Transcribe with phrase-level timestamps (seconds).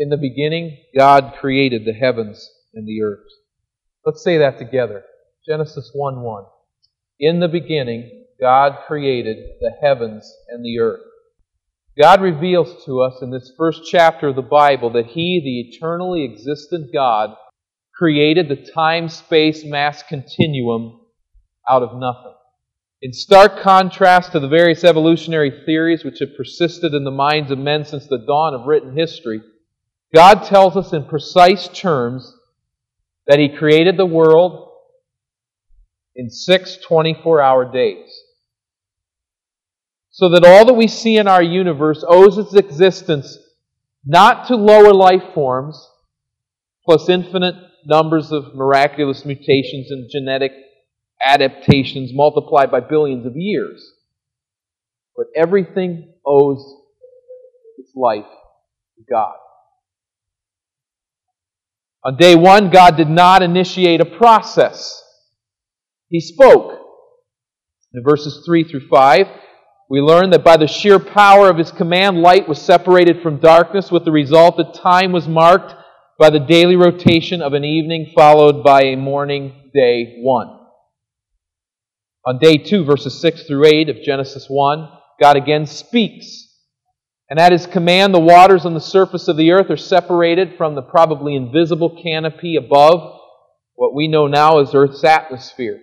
[0.00, 3.26] In the beginning, God created the heavens and the earth.
[4.06, 5.02] Let's say that together.
[5.44, 6.44] Genesis 1 1.
[7.18, 11.00] In the beginning, God created the heavens and the earth.
[12.00, 16.24] God reveals to us in this first chapter of the Bible that He, the eternally
[16.24, 17.34] existent God,
[17.92, 21.00] created the time space mass continuum
[21.68, 22.34] out of nothing.
[23.02, 27.58] In stark contrast to the various evolutionary theories which have persisted in the minds of
[27.58, 29.40] men since the dawn of written history,
[30.14, 32.34] God tells us in precise terms
[33.26, 34.70] that He created the world
[36.16, 38.08] in six 24 hour days.
[40.10, 43.38] So that all that we see in our universe owes its existence
[44.04, 45.86] not to lower life forms,
[46.84, 47.54] plus infinite
[47.86, 50.52] numbers of miraculous mutations and genetic
[51.24, 53.92] adaptations multiplied by billions of years.
[55.16, 56.64] But everything owes
[57.78, 58.24] its life
[58.96, 59.34] to God.
[62.04, 65.02] On day one, God did not initiate a process.
[66.08, 66.78] He spoke.
[67.92, 69.26] In verses 3 through 5,
[69.90, 73.90] we learn that by the sheer power of his command, light was separated from darkness,
[73.90, 75.74] with the result that time was marked
[76.18, 80.58] by the daily rotation of an evening followed by a morning, day one.
[82.26, 84.88] On day 2, verses 6 through 8 of Genesis 1,
[85.20, 86.47] God again speaks.
[87.30, 90.74] And at his command, the waters on the surface of the earth are separated from
[90.74, 93.20] the probably invisible canopy above
[93.74, 95.80] what we know now as Earth's atmosphere.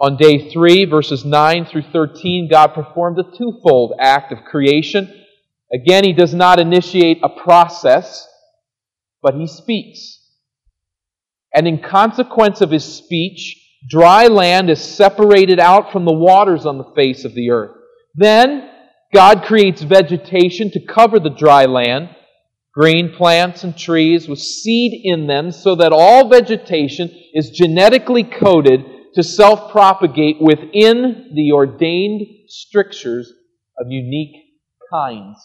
[0.00, 5.12] On day 3, verses 9 through 13, God performed a twofold act of creation.
[5.72, 8.26] Again, he does not initiate a process,
[9.22, 10.18] but he speaks.
[11.54, 16.78] And in consequence of his speech, Dry land is separated out from the waters on
[16.78, 17.76] the face of the earth.
[18.14, 18.70] Then
[19.12, 22.08] God creates vegetation to cover the dry land,
[22.74, 28.80] green plants and trees with seed in them, so that all vegetation is genetically coded
[29.14, 33.30] to self propagate within the ordained strictures
[33.78, 34.36] of unique
[34.90, 35.38] kinds.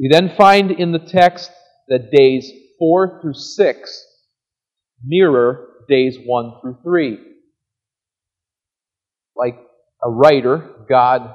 [0.00, 1.50] We then find in the text
[1.88, 4.06] that days 4 through 6
[5.04, 7.18] mirror days 1 through 3.
[9.36, 9.58] Like
[10.02, 11.34] a writer, God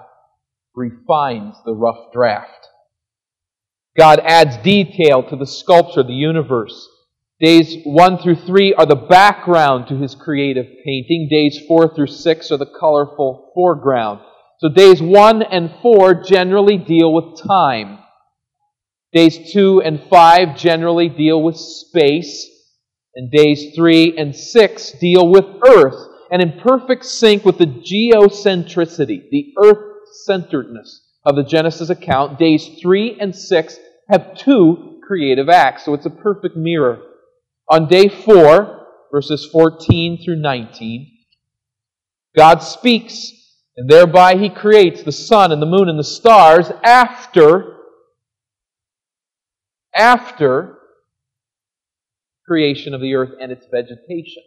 [0.75, 2.67] refines the rough draft.
[3.97, 6.87] God adds detail to the sculpture of the universe.
[7.39, 11.27] Days 1 through 3 are the background to his creative painting.
[11.29, 14.21] Days 4 through 6 are the colorful foreground.
[14.59, 17.99] So days 1 and 4 generally deal with time.
[19.11, 22.49] Days 2 and 5 generally deal with space.
[23.15, 29.29] And days 3 and 6 deal with earth and in perfect sync with the geocentricity,
[29.29, 32.39] the earth centeredness of the Genesis account.
[32.39, 33.77] Days 3 and 6
[34.09, 36.99] have two creative acts, so it's a perfect mirror.
[37.69, 41.09] On day 4, verses 14 through 19,
[42.35, 43.31] God speaks,
[43.77, 47.69] and thereby he creates the sun and the moon and the stars after
[49.95, 50.77] after
[52.45, 54.43] creation of the earth and its vegetation.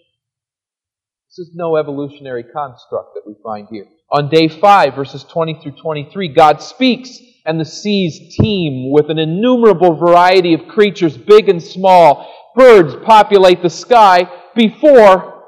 [1.36, 3.84] This is no evolutionary construct that we find here.
[4.10, 9.18] On day 5, verses 20 through 23, God speaks, and the seas teem with an
[9.18, 12.32] innumerable variety of creatures, big and small.
[12.54, 15.42] Birds populate the sky before,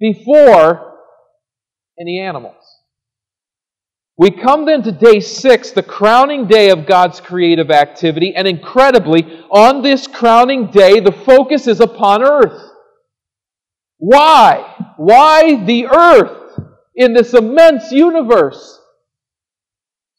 [0.00, 0.96] before
[2.00, 2.56] any animals.
[4.18, 9.44] We come then to day six, the crowning day of God's creative activity, and incredibly,
[9.52, 12.72] on this crowning day, the focus is upon earth.
[14.06, 14.92] Why?
[14.98, 16.60] Why the earth
[16.94, 18.78] in this immense universe?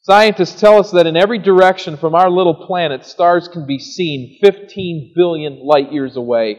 [0.00, 4.40] Scientists tell us that in every direction from our little planet, stars can be seen
[4.42, 6.58] 15 billion light years away.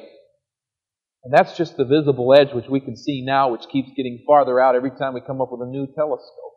[1.26, 4.58] And that's just the visible edge which we can see now, which keeps getting farther
[4.62, 6.54] out every time we come up with a new telescope.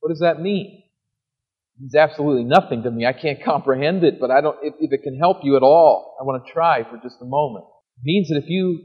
[0.00, 0.82] What does that mean?
[1.76, 3.06] It means absolutely nothing to me.
[3.06, 6.16] I can't comprehend it, but I don't, if, if it can help you at all,
[6.20, 7.66] I want to try for just a moment.
[7.98, 8.84] It means that if you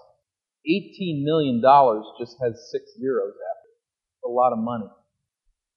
[0.65, 4.29] Eighteen million dollars just has six zeros after it.
[4.29, 4.89] A lot of money.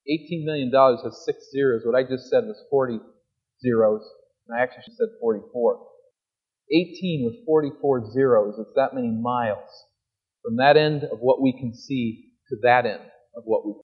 [0.08, 1.82] Eighteen million dollars has six zeros.
[1.84, 2.98] What I just said was forty
[3.62, 4.02] zeros.
[4.52, 5.80] I actually said 44.
[6.72, 8.54] 18 with 44 zeros.
[8.58, 9.68] It's that many miles
[10.42, 13.02] from that end of what we can see to that end
[13.36, 13.80] of what we can.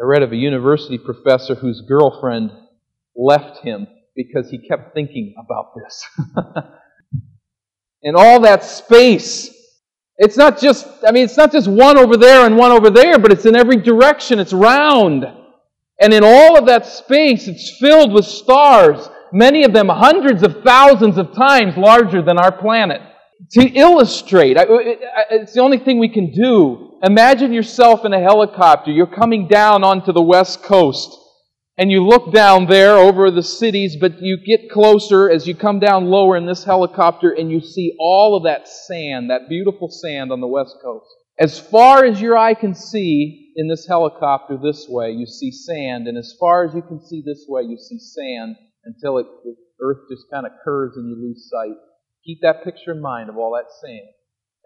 [0.00, 2.50] I read of a university professor whose girlfriend
[3.16, 6.06] left him because he kept thinking about this.
[8.02, 9.50] and all that space.
[10.18, 13.18] It's not just, I mean, it's not just one over there and one over there,
[13.18, 14.38] but it's in every direction.
[14.38, 15.24] It's round.
[16.00, 20.62] And in all of that space, it's filled with stars, many of them hundreds of
[20.62, 23.02] thousands of times larger than our planet.
[23.52, 24.56] To illustrate,
[25.30, 26.98] it's the only thing we can do.
[27.02, 28.90] Imagine yourself in a helicopter.
[28.90, 31.14] You're coming down onto the west coast
[31.78, 35.78] and you look down there over the cities, but you get closer as you come
[35.78, 40.32] down lower in this helicopter and you see all of that sand, that beautiful sand
[40.32, 41.06] on the west coast.
[41.38, 46.08] As far as your eye can see in this helicopter this way, you see sand,
[46.08, 48.56] and as far as you can see this way, you see sand
[48.86, 51.76] until it, the earth just kind of curves and you lose sight.
[52.24, 54.08] Keep that picture in mind of all that sand.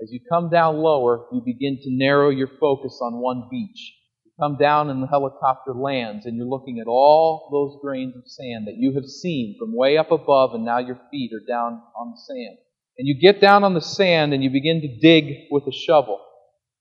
[0.00, 3.94] As you come down lower, you begin to narrow your focus on one beach
[4.40, 8.66] come down and the helicopter lands and you're looking at all those grains of sand
[8.66, 12.10] that you have seen from way up above and now your feet are down on
[12.10, 12.58] the sand.
[12.98, 16.20] And you get down on the sand and you begin to dig with a shovel.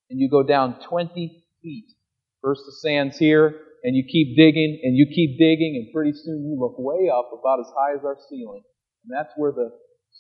[0.10, 1.86] And you go down 20 feet.
[2.42, 6.44] First the sand's here and you keep digging and you keep digging and pretty soon
[6.44, 8.64] you look way up about as high as our ceiling.
[9.04, 9.70] And that's where the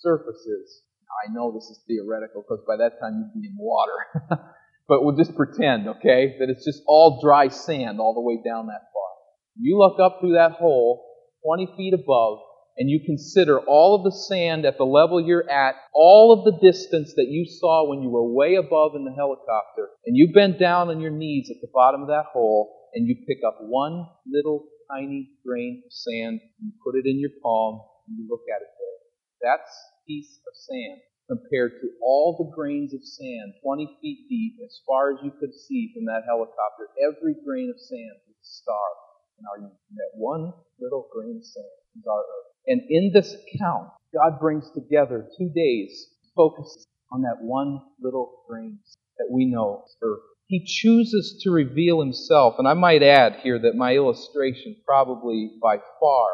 [0.01, 0.81] surface is.
[1.25, 4.45] I know this is theoretical because by that time you'd be in water.
[4.89, 8.65] But we'll just pretend, okay, that it's just all dry sand all the way down
[8.67, 9.11] that far.
[9.55, 11.05] You look up through that hole,
[11.45, 12.39] 20 feet above,
[12.75, 16.57] and you consider all of the sand at the level you're at, all of the
[16.59, 20.57] distance that you saw when you were way above in the helicopter, and you bend
[20.57, 24.07] down on your knees at the bottom of that hole, and you pick up one
[24.25, 28.41] little tiny grain of sand, and you put it in your palm, and you look
[28.49, 29.53] at it there.
[29.53, 34.53] That's a piece of sand compared to all the grains of sand 20 feet deep
[34.65, 36.89] as far as you could see from that helicopter.
[36.97, 38.89] Every grain of sand is a star
[39.37, 39.93] in our universe.
[39.93, 42.49] That one little grain of sand is our earth.
[42.67, 48.79] And in this account, God brings together two days focused on that one little grain
[49.17, 50.25] that we know is earth.
[50.47, 52.55] He chooses to reveal himself.
[52.57, 56.27] And I might add here that my illustration probably by far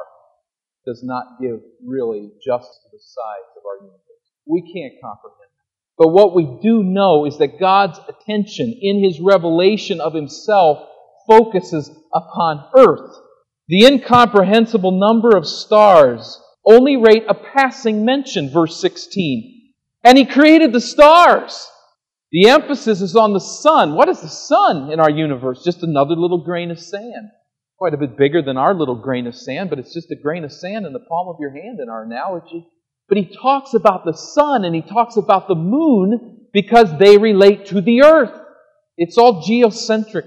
[0.86, 4.05] does not give really to the size of our universe.
[4.46, 5.52] We can't comprehend.
[5.98, 10.88] But what we do know is that God's attention in His revelation of Himself
[11.28, 13.16] focuses upon earth.
[13.68, 19.72] The incomprehensible number of stars only rate a passing mention, verse 16.
[20.04, 21.68] And He created the stars.
[22.32, 23.96] The emphasis is on the sun.
[23.96, 25.64] What is the sun in our universe?
[25.64, 27.30] Just another little grain of sand.
[27.78, 30.44] Quite a bit bigger than our little grain of sand, but it's just a grain
[30.44, 32.68] of sand in the palm of your hand in our analogy.
[33.08, 37.68] But he talks about the sun and he talks about the moon because they relate
[37.68, 38.32] to the earth.
[38.98, 40.26] It's all geocentric.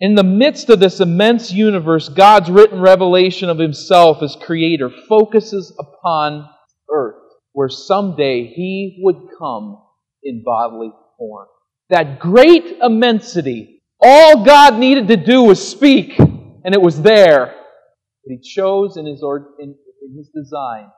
[0.00, 5.74] In the midst of this immense universe, God's written revelation of himself as creator focuses
[5.78, 6.48] upon
[6.90, 7.22] earth,
[7.52, 9.78] where someday he would come
[10.22, 11.46] in bodily form.
[11.90, 17.54] That great immensity, all God needed to do was speak, and it was there.
[18.24, 20.90] But he chose in his, in, in his design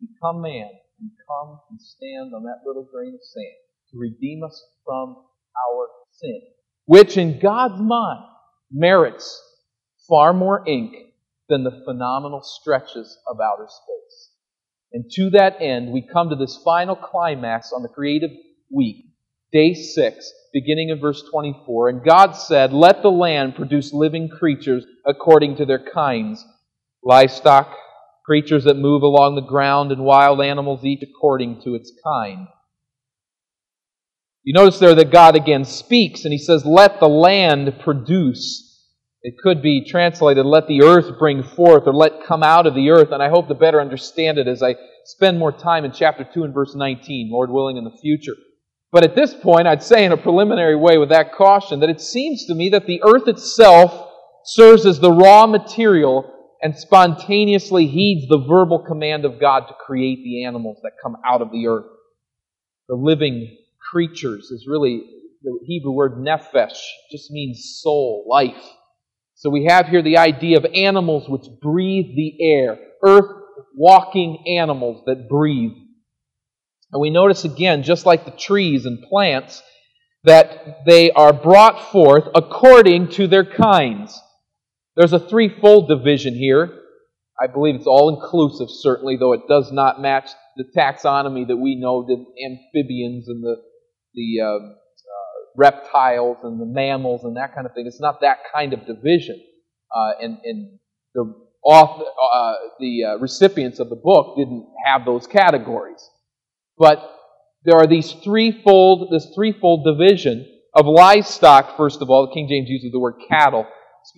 [0.00, 0.68] become man
[1.00, 3.56] and come and stand on that little grain of sand
[3.90, 5.16] to redeem us from
[5.70, 6.40] our sin,
[6.86, 8.24] which in God's mind
[8.70, 9.40] merits
[10.08, 10.94] far more ink
[11.48, 14.30] than the phenomenal stretches of outer space.
[14.92, 18.30] And to that end, we come to this final climax on the creative
[18.70, 19.06] week,
[19.52, 21.90] day six, beginning in verse 24.
[21.90, 26.44] And God said, Let the land produce living creatures according to their kinds,
[27.02, 27.74] livestock,
[28.28, 32.46] creatures that move along the ground, and wild animals, each according to its kind.
[34.44, 38.66] You notice there that God again speaks, and he says, Let the land produce.
[39.22, 42.90] It could be translated, Let the earth bring forth, or let come out of the
[42.90, 43.12] earth.
[43.12, 46.44] And I hope to better understand it as I spend more time in chapter 2
[46.44, 48.36] and verse 19, Lord willing, in the future.
[48.92, 52.00] But at this point, I'd say in a preliminary way with that caution that it
[52.00, 54.10] seems to me that the earth itself
[54.44, 60.22] serves as the raw material and spontaneously heeds the verbal command of God to create
[60.24, 61.86] the animals that come out of the earth.
[62.88, 63.56] The living
[63.90, 65.02] creatures is really
[65.42, 68.64] the Hebrew word nephesh, just means soul, life.
[69.34, 73.30] So we have here the idea of animals which breathe the air, earth
[73.76, 75.76] walking animals that breathe.
[76.92, 79.62] And we notice again, just like the trees and plants,
[80.24, 84.20] that they are brought forth according to their kinds.
[84.98, 86.76] There's a threefold division here.
[87.40, 91.76] I believe it's all inclusive, certainly, though it does not match the taxonomy that we
[91.76, 93.62] know the amphibians and the,
[94.14, 97.86] the uh, uh, reptiles and the mammals and that kind of thing.
[97.86, 99.40] It's not that kind of division.
[99.96, 100.80] Uh, and, and
[101.14, 106.10] the, author, uh, the uh, recipients of the book didn't have those categories.
[106.76, 107.08] But
[107.64, 112.26] there are these threefold, this threefold division of livestock, first of all.
[112.26, 113.64] The King James uses the word cattle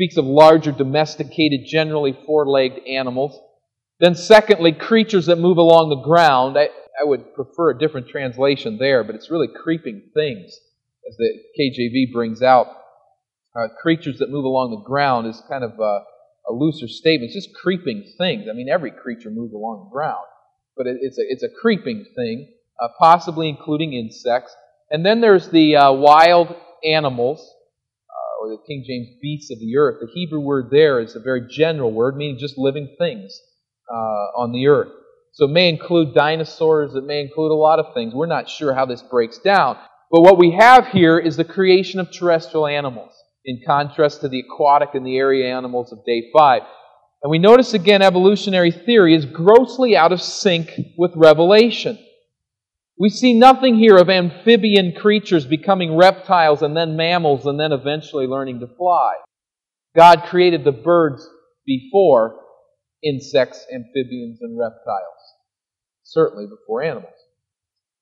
[0.00, 3.38] speaks of larger, domesticated, generally four legged animals.
[3.98, 6.56] Then, secondly, creatures that move along the ground.
[6.56, 10.58] I, I would prefer a different translation there, but it's really creeping things,
[11.06, 12.68] as the KJV brings out.
[13.54, 16.00] Uh, creatures that move along the ground is kind of a,
[16.48, 17.32] a, looser statement.
[17.34, 18.46] It's just creeping things.
[18.48, 20.24] I mean, every creature moves along the ground,
[20.78, 22.48] but it, it's, a, it's a creeping thing,
[22.82, 24.56] uh, possibly including insects.
[24.90, 27.46] And then there's the uh, wild animals,
[28.40, 29.98] or the King James beasts of the earth.
[30.00, 33.38] The Hebrew word there is a very general word, meaning just living things
[33.92, 34.88] uh, on the earth.
[35.34, 38.14] So it may include dinosaurs, it may include a lot of things.
[38.14, 39.76] We're not sure how this breaks down.
[40.10, 43.12] But what we have here is the creation of terrestrial animals,
[43.44, 46.62] in contrast to the aquatic and the area animals of day five.
[47.22, 51.98] And we notice again evolutionary theory is grossly out of sync with revelation.
[53.00, 58.26] We see nothing here of amphibian creatures becoming reptiles and then mammals and then eventually
[58.26, 59.14] learning to fly.
[59.96, 61.26] God created the birds
[61.64, 62.38] before
[63.02, 65.34] insects, amphibians, and reptiles.
[66.02, 67.14] Certainly before animals.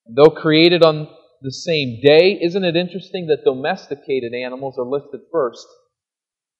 [0.04, 1.06] And though created on
[1.42, 5.64] the same day, isn't it interesting that domesticated animals are listed first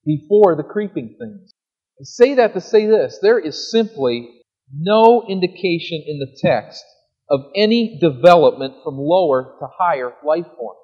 [0.06, 1.54] before the creeping things?
[2.00, 4.28] I say that to say this there is simply
[4.72, 6.84] no indication in the text
[7.30, 10.78] of any development from lower to higher life forms.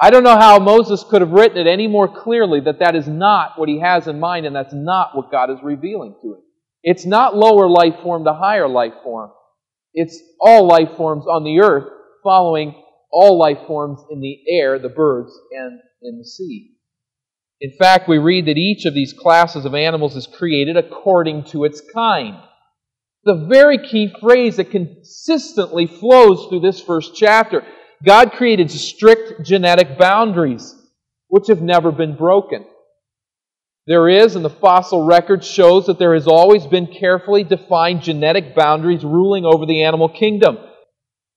[0.00, 3.06] I don't know how Moses could have written it any more clearly that that is
[3.06, 6.40] not what he has in mind and that's not what God is revealing to him.
[6.82, 9.30] It's not lower life form to higher life form.
[9.94, 11.88] It's all life forms on the earth
[12.22, 12.74] following
[13.12, 16.72] all life forms in the air, the birds, and in the sea.
[17.60, 21.64] In fact, we read that each of these classes of animals is created according to
[21.64, 22.36] its kind
[23.24, 27.64] the very key phrase that consistently flows through this first chapter.
[28.04, 30.74] God created strict genetic boundaries,
[31.28, 32.64] which have never been broken.
[33.86, 38.54] There is, and the fossil record shows that there has always been carefully defined genetic
[38.54, 40.58] boundaries ruling over the animal kingdom.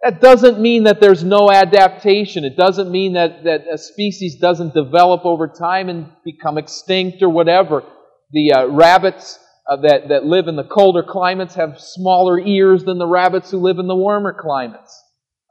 [0.01, 2.45] That doesn't mean that there's no adaptation.
[2.45, 7.29] It doesn't mean that, that a species doesn't develop over time and become extinct or
[7.29, 7.83] whatever.
[8.31, 12.97] The uh, rabbits uh, that, that live in the colder climates have smaller ears than
[12.97, 15.03] the rabbits who live in the warmer climates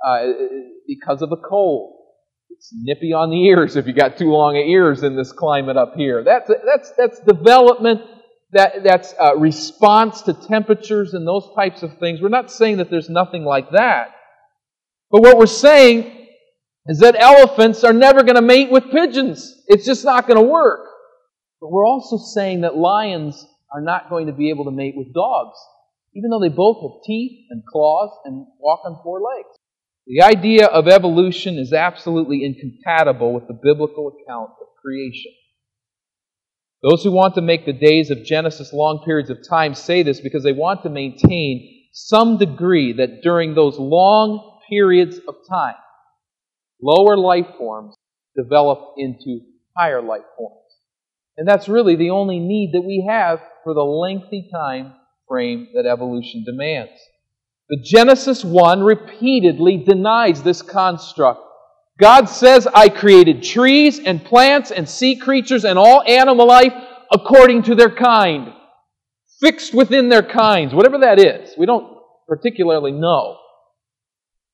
[0.06, 0.26] uh,
[0.87, 1.94] because of the cold.
[2.50, 5.94] It's nippy on the ears if you got too long ears in this climate up
[5.94, 6.25] here.
[6.25, 8.00] That's, that's, that's development,
[8.52, 12.23] that, that's uh, response to temperatures and those types of things.
[12.23, 14.08] We're not saying that there's nothing like that.
[15.11, 16.28] But what we're saying
[16.87, 19.62] is that elephants are never going to mate with pigeons.
[19.66, 20.80] It's just not going to work.
[21.61, 25.12] But we're also saying that lions are not going to be able to mate with
[25.12, 25.58] dogs,
[26.14, 29.56] even though they both have teeth and claws and walk on four legs.
[30.06, 35.32] The idea of evolution is absolutely incompatible with the biblical account of creation.
[36.82, 40.20] Those who want to make the days of Genesis long periods of time say this
[40.20, 45.75] because they want to maintain some degree that during those long periods of time,
[46.80, 47.96] lower life forms
[48.37, 49.40] develop into
[49.76, 50.65] higher life forms.
[51.37, 54.95] And that's really the only need that we have for the lengthy time
[55.28, 56.93] frame that evolution demands.
[57.69, 61.40] The Genesis 1 repeatedly denies this construct.
[61.99, 66.73] God says, I created trees and plants and sea creatures and all animal life
[67.11, 68.52] according to their kind,
[69.40, 71.55] fixed within their kinds, whatever that is.
[71.59, 73.38] We don't particularly know.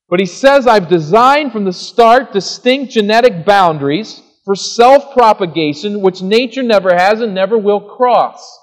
[0.09, 6.21] But he says, I've designed from the start distinct genetic boundaries for self propagation, which
[6.21, 8.59] nature never has and never will cross.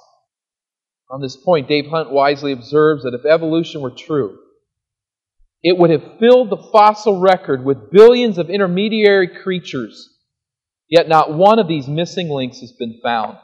[1.10, 4.38] On this point, Dave Hunt wisely observes that if evolution were true,
[5.62, 10.08] it would have filled the fossil record with billions of intermediary creatures,
[10.88, 13.36] yet not one of these missing links has been found.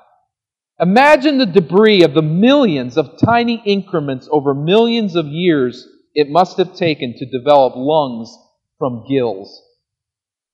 [0.78, 6.58] Imagine the debris of the millions of tiny increments over millions of years it must
[6.58, 8.34] have taken to develop lungs
[8.78, 9.62] from gills,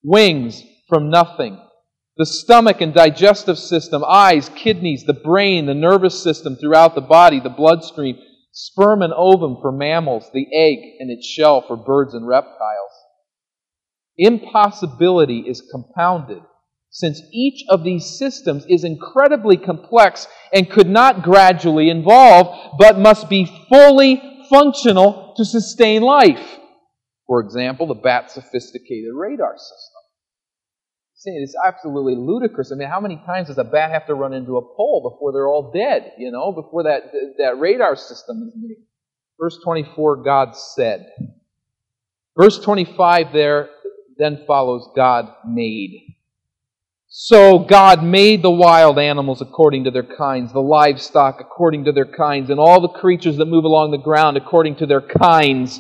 [0.03, 1.61] wings from nothing,
[2.17, 7.41] the stomach and digestive system, eyes, kidneys, the brain, the nervous system throughout the body,
[7.41, 8.19] the bloodstream,
[8.53, 12.93] sperm and ovum for mammals, the egg and its shell for birds and reptiles.
[14.19, 16.43] Impossibility is compounded
[16.93, 23.31] since each of these systems is incredibly complex and could not gradually evolve, but must
[23.31, 26.59] be fully functional to sustain life.
[27.27, 29.92] For example, the bat's sophisticated radar system.
[31.23, 32.73] See, it's absolutely ludicrous.
[32.73, 35.31] I mean, how many times does a bat have to run into a pole before
[35.33, 38.79] they're all dead, you know, before that, that radar system is made?
[39.39, 41.07] Verse 24, God said.
[42.37, 43.69] Verse 25 there
[44.19, 46.17] then follows God made.
[47.07, 52.07] So God made the wild animals according to their kinds, the livestock according to their
[52.07, 55.79] kinds, and all the creatures that move along the ground according to their kinds.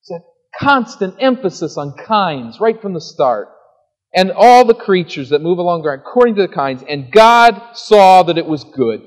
[0.00, 0.20] It's a
[0.58, 3.48] constant emphasis on kinds right from the start.
[4.14, 6.84] And all the creatures that move along the ground according to the kinds.
[6.86, 9.02] And God saw that it was good.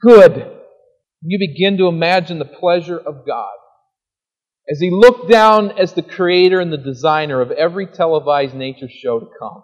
[0.00, 0.52] Good.
[1.22, 3.54] You begin to imagine the pleasure of God
[4.68, 9.20] as He looked down as the creator and the designer of every televised nature show
[9.20, 9.62] to come.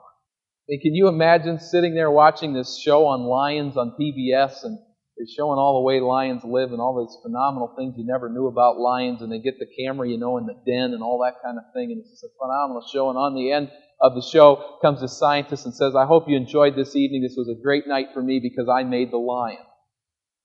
[0.69, 4.79] Mean, can you imagine sitting there watching this show on lions on PBS and
[5.17, 8.47] they're showing all the way lions live and all those phenomenal things you never knew
[8.47, 11.43] about lions and they get the camera, you know, in the den and all that
[11.45, 13.71] kind of thing and it's just a phenomenal show and on the end
[14.03, 17.23] of the show comes a scientist and says, I hope you enjoyed this evening.
[17.23, 19.59] This was a great night for me because I made the lion.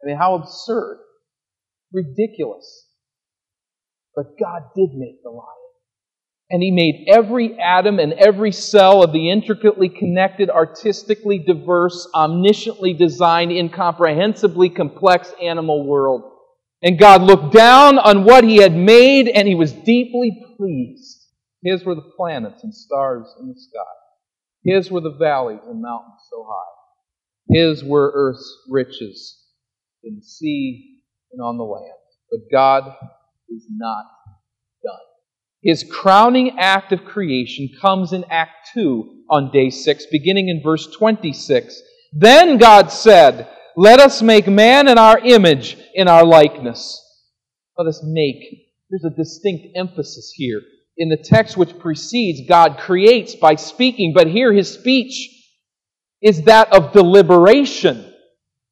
[0.03, 0.99] I mean, how absurd.
[1.91, 2.85] Ridiculous.
[4.15, 5.47] But God did make the lion.
[6.51, 12.97] And He made every atom and every cell of the intricately connected, artistically diverse, omnisciently
[12.97, 16.31] designed, incomprehensibly complex animal world.
[16.83, 21.16] And God looked down on what He had made and He was deeply pleased.
[21.63, 23.93] His were the planets and stars in the sky.
[24.63, 26.77] His were the valleys and mountains so high.
[27.49, 29.37] His were earth's riches
[30.03, 31.93] in the sea and on the land.
[32.29, 32.83] But God
[33.49, 34.05] is not
[34.83, 34.99] done.
[35.61, 40.87] his crowning act of creation comes in Act 2 on day 6, beginning in verse
[40.87, 41.81] 26.
[42.13, 47.03] Then God said, Let us make man in our image, in our likeness.
[47.77, 48.67] Let us make.
[48.89, 50.61] There's a distinct emphasis here.
[50.97, 55.29] In the text which precedes, God creates by speaking, but here his speech
[56.21, 58.13] is that of deliberation.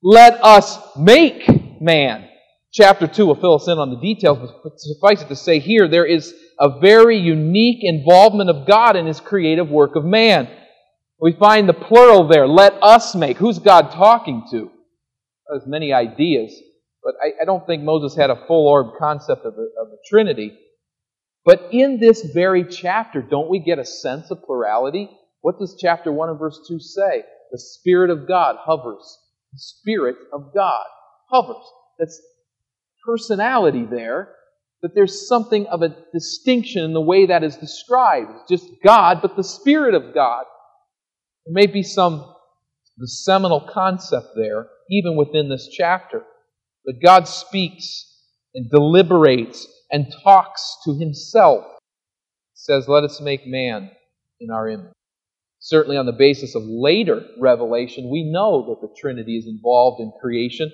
[0.01, 2.27] Let us make man.
[2.73, 5.87] Chapter 2 will fill us in on the details, but suffice it to say here,
[5.87, 10.49] there is a very unique involvement of God in his creative work of man.
[11.21, 13.37] We find the plural there, let us make.
[13.37, 14.69] Who's God talking to?
[15.47, 16.53] There's many ideas,
[17.03, 19.97] but I, I don't think Moses had a full orb concept of the, of the
[20.09, 20.57] Trinity.
[21.45, 25.09] But in this very chapter, don't we get a sense of plurality?
[25.41, 27.23] What does chapter 1 and verse 2 say?
[27.51, 29.19] The Spirit of God hovers.
[29.53, 30.85] The Spirit of God
[31.29, 31.63] hovers.
[31.99, 32.19] That's
[33.05, 34.29] personality there
[34.81, 38.29] that there's something of a distinction in the way that is described.
[38.31, 40.45] It's just God, but the Spirit of God.
[41.45, 42.33] There may be some
[42.97, 46.23] the seminal concept there, even within this chapter.
[46.85, 48.05] But God speaks
[48.53, 51.63] and deliberates and talks to himself.
[52.53, 53.89] Says, Let us make man
[54.41, 54.91] in our image.
[55.59, 60.11] Certainly, on the basis of later revelation, we know that the Trinity is involved in
[60.21, 60.69] creation.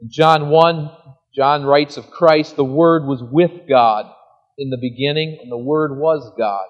[0.00, 0.90] In John 1,
[1.36, 4.06] John writes of Christ, the Word was with God
[4.58, 6.66] in the beginning, and the Word was God.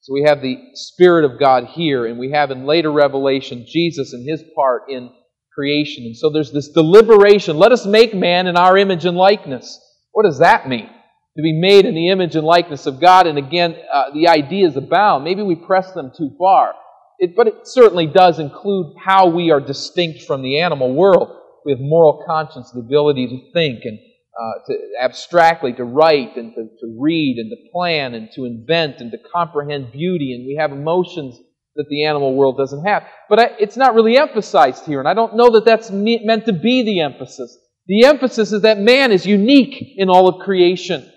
[0.00, 4.12] So we have the Spirit of God here, and we have in later revelation Jesus
[4.12, 5.10] and his part in
[5.54, 6.04] creation.
[6.04, 7.56] And so there's this deliberation.
[7.56, 9.80] Let us make man in our image and likeness.
[10.12, 10.90] What does that mean?
[11.36, 13.26] To be made in the image and likeness of God.
[13.26, 15.24] And again, uh, the ideas abound.
[15.24, 16.72] Maybe we press them too far.
[17.18, 21.28] It, but it certainly does include how we are distinct from the animal world.
[21.64, 23.98] We have moral conscience, the ability to think and
[24.38, 29.00] uh, to abstractly to write and to, to read and to plan and to invent
[29.00, 31.38] and to comprehend beauty, and we have emotions
[31.74, 33.04] that the animal world doesn't have.
[33.28, 36.46] But I, it's not really emphasized here, and I don't know that that's me, meant
[36.46, 37.56] to be the emphasis.
[37.86, 41.10] The emphasis is that man is unique in all of creation.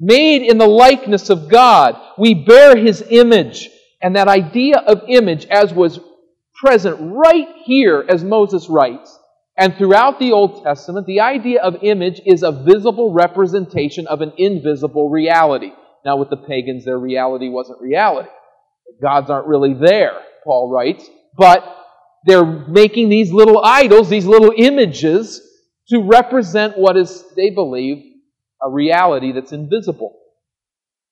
[0.00, 3.68] Made in the likeness of God, we bear his image.
[4.02, 6.00] And that idea of image, as was
[6.54, 9.18] present right here as Moses writes,
[9.56, 14.32] and throughout the Old Testament, the idea of image is a visible representation of an
[14.38, 15.72] invisible reality.
[16.04, 18.28] Now, with the pagans, their reality wasn't reality.
[19.00, 21.64] Gods aren't really there, Paul writes, but
[22.24, 25.40] they're making these little idols, these little images,
[25.88, 28.11] to represent what is, they believe,
[28.64, 30.18] a reality that's invisible.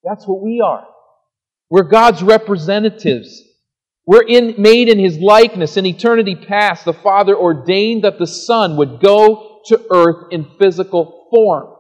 [0.03, 0.87] That's what we are.
[1.69, 3.43] We're God's representatives.
[4.07, 5.77] We're in, made in His likeness.
[5.77, 11.29] In eternity past, the Father ordained that the Son would go to earth in physical
[11.31, 11.77] form.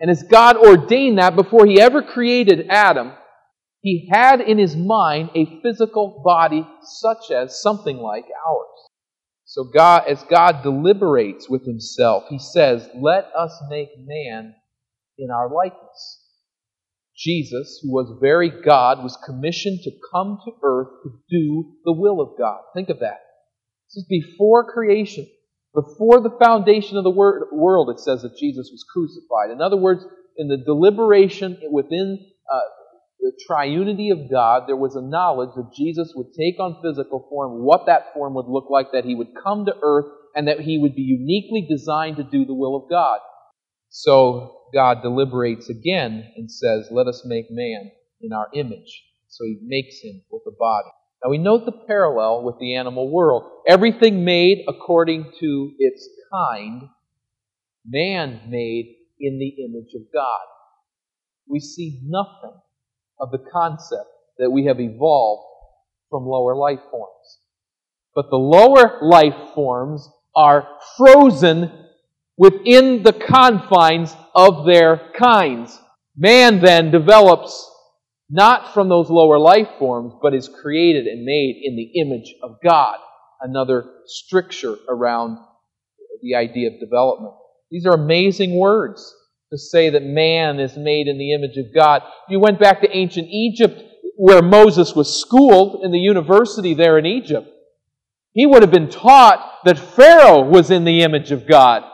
[0.00, 3.12] And as God ordained that before He ever created Adam,
[3.80, 8.88] He had in his mind a physical body such as something like ours.
[9.44, 14.54] So God, as God deliberates with himself, he says, Let us make man
[15.18, 16.20] in our likeness.
[17.16, 22.20] Jesus, who was very God, was commissioned to come to earth to do the will
[22.20, 22.60] of God.
[22.74, 23.20] Think of that.
[23.88, 25.26] This is before creation.
[25.74, 29.50] Before the foundation of the world, it says that Jesus was crucified.
[29.50, 30.04] In other words,
[30.36, 32.18] in the deliberation within
[32.52, 32.60] uh,
[33.20, 37.64] the triunity of God, there was a knowledge that Jesus would take on physical form,
[37.64, 40.78] what that form would look like, that he would come to earth, and that he
[40.78, 43.20] would be uniquely designed to do the will of God.
[43.88, 49.04] So God deliberates again and says, Let us make man in our image.
[49.28, 50.88] So he makes him with a body.
[51.22, 53.50] Now we note the parallel with the animal world.
[53.66, 56.82] Everything made according to its kind,
[57.86, 60.46] man made in the image of God.
[61.48, 62.58] We see nothing
[63.18, 64.08] of the concept
[64.38, 65.46] that we have evolved
[66.10, 67.38] from lower life forms.
[68.14, 71.70] But the lower life forms are frozen
[72.36, 75.78] within the confines of their kinds.
[76.16, 77.70] Man then develops
[78.30, 82.56] not from those lower life forms, but is created and made in the image of
[82.62, 82.96] God.
[83.40, 85.38] Another stricture around
[86.22, 87.34] the idea of development.
[87.70, 89.14] These are amazing words
[89.52, 92.02] to say that man is made in the image of God.
[92.04, 93.82] If you went back to ancient Egypt,
[94.16, 97.48] where Moses was schooled in the university there in Egypt,
[98.32, 101.84] he would have been taught that Pharaoh was in the image of God.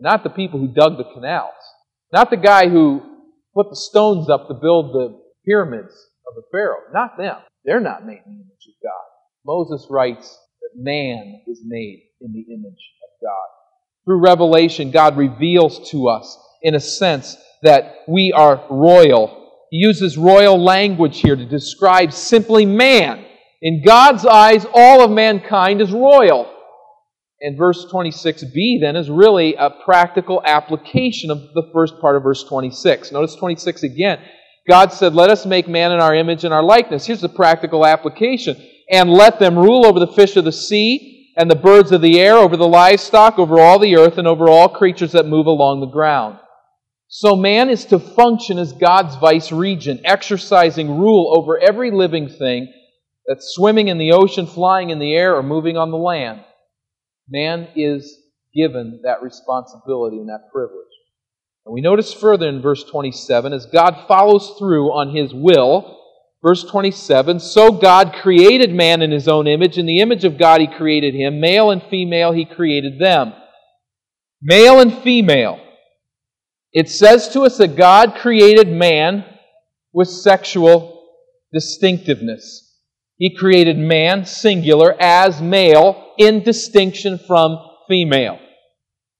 [0.00, 1.54] Not the people who dug the canals.
[2.12, 3.02] Not the guy who
[3.54, 5.92] put the stones up to build the pyramids
[6.26, 6.82] of the Pharaoh.
[6.92, 7.36] Not them.
[7.64, 9.04] They're not made in the image of God.
[9.44, 13.48] Moses writes that man is made in the image of God.
[14.04, 19.66] Through revelation, God reveals to us, in a sense, that we are royal.
[19.70, 23.24] He uses royal language here to describe simply man.
[23.60, 26.50] In God's eyes, all of mankind is royal.
[27.40, 32.42] And verse 26b then is really a practical application of the first part of verse
[32.44, 33.12] 26.
[33.12, 34.20] Notice 26 again.
[34.68, 37.06] God said, Let us make man in our image and our likeness.
[37.06, 38.56] Here's the practical application.
[38.90, 42.20] And let them rule over the fish of the sea and the birds of the
[42.20, 45.80] air, over the livestock, over all the earth, and over all creatures that move along
[45.80, 46.38] the ground.
[47.06, 52.72] So man is to function as God's vice regent, exercising rule over every living thing
[53.26, 56.40] that's swimming in the ocean, flying in the air, or moving on the land.
[57.30, 58.18] Man is
[58.54, 60.86] given that responsibility and that privilege.
[61.66, 66.00] And we notice further in verse 27 as God follows through on his will,
[66.42, 69.76] verse 27 So God created man in his own image.
[69.76, 71.40] In the image of God he created him.
[71.40, 73.34] Male and female he created them.
[74.40, 75.60] Male and female.
[76.72, 79.24] It says to us that God created man
[79.92, 81.06] with sexual
[81.52, 82.67] distinctiveness.
[83.18, 88.38] He created man, singular, as male, in distinction from female.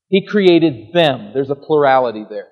[0.08, 1.32] He created them.
[1.34, 2.46] There's a plurality there.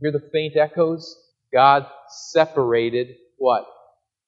[0.00, 1.14] Hear the faint echoes?
[1.52, 1.86] God
[2.32, 3.66] separated what?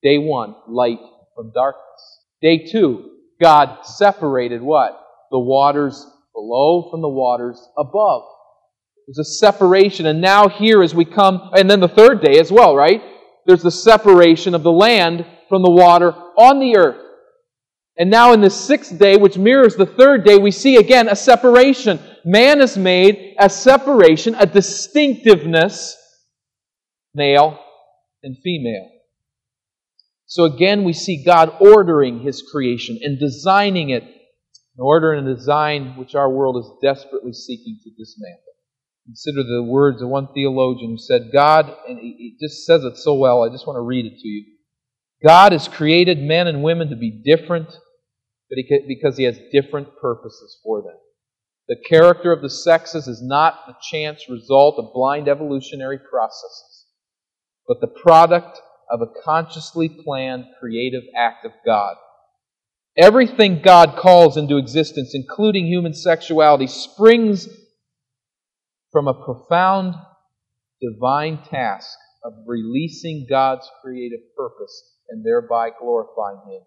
[0.02, 0.98] Day one, light
[1.34, 1.84] from darkness.
[2.42, 5.00] Day two, God separated what?
[5.30, 8.22] The waters below from the waters above.
[9.06, 10.06] There's a separation.
[10.06, 13.02] And now, here as we come, and then the third day as well, right?
[13.46, 17.04] There's the separation of the land from the water on the earth.
[17.98, 21.16] And now in the sixth day, which mirrors the third day, we see again a
[21.16, 21.98] separation.
[22.24, 25.96] Man is made a separation, a distinctiveness,
[27.14, 27.58] male
[28.22, 28.88] and female.
[30.26, 35.34] So again, we see God ordering His creation and designing it, an order and a
[35.34, 38.42] design which our world is desperately seeking to dismantle.
[39.06, 43.14] Consider the words of one theologian who said, God, and he just says it so
[43.14, 44.44] well, I just want to read it to you.
[45.24, 47.68] God has created men and women to be different
[48.50, 50.96] because He has different purposes for them.
[51.68, 56.86] The character of the sexes is not the chance result of blind evolutionary processes,
[57.66, 61.96] but the product of a consciously planned creative act of God.
[62.96, 67.48] Everything God calls into existence, including human sexuality, springs
[68.90, 69.94] from a profound
[70.80, 76.62] divine task of releasing God's creative purpose and thereby glorifying Him.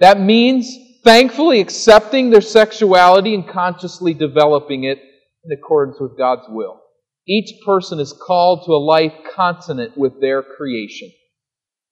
[0.00, 6.80] That means thankfully accepting their sexuality and consciously developing it in accordance with God's will.
[7.26, 11.10] Each person is called to a life consonant with their creation.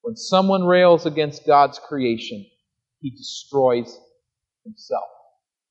[0.02, 2.44] When someone rails against God's creation,
[3.00, 3.96] he destroys
[4.64, 5.04] himself.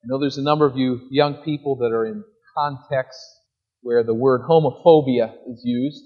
[0.03, 2.23] I know there's a number of you young people that are in
[2.57, 3.39] contexts
[3.81, 6.03] where the word homophobia is used.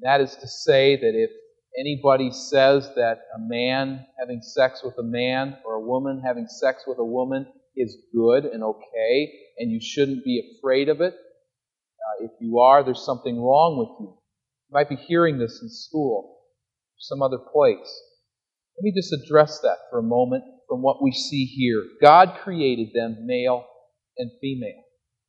[0.00, 1.30] That is to say that if
[1.78, 6.84] anybody says that a man having sex with a man or a woman having sex
[6.86, 11.14] with a woman is good and okay, and you shouldn't be afraid of it.
[11.14, 14.06] Uh, if you are, there's something wrong with you.
[14.06, 18.02] You might be hearing this in school, or some other place.
[18.76, 21.82] Let me just address that for a moment from what we see here.
[22.02, 23.64] God created them male
[24.18, 24.82] and female.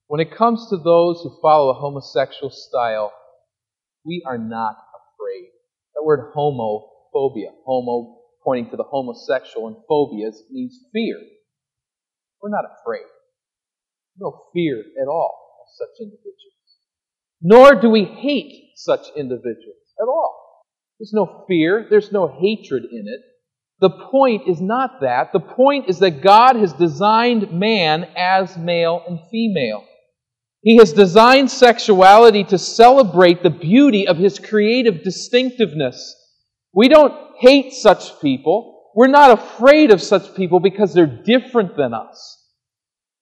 [0.07, 3.13] When it comes to those who follow a homosexual style,
[4.05, 4.77] we are not.
[5.97, 11.17] That word homophobia, homo pointing to the homosexual, and phobia means fear.
[12.41, 13.07] We're not afraid.
[14.19, 16.33] No fear at all of such individuals.
[17.41, 20.63] Nor do we hate such individuals at all.
[20.99, 23.21] There's no fear, there's no hatred in it.
[23.79, 25.33] The point is not that.
[25.33, 29.83] The point is that God has designed man as male and female.
[30.61, 36.15] He has designed sexuality to celebrate the beauty of his creative distinctiveness.
[36.73, 38.91] We don't hate such people.
[38.95, 42.33] We're not afraid of such people because they're different than us.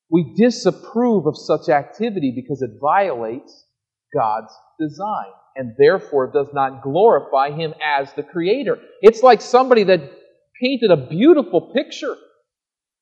[0.09, 3.65] We disapprove of such activity because it violates
[4.13, 8.77] God's design and therefore does not glorify Him as the Creator.
[9.01, 10.01] It's like somebody that
[10.61, 12.15] painted a beautiful picture